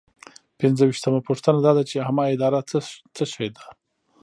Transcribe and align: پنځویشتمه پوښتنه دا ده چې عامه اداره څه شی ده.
پنځویشتمه 0.59 1.19
پوښتنه 1.27 1.59
دا 1.65 1.71
ده 1.77 1.83
چې 1.89 1.95
عامه 2.05 2.23
اداره 2.35 2.59
څه 3.15 3.23
شی 3.33 3.47
ده. 3.55 3.63